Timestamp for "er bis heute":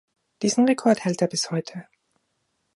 1.21-1.85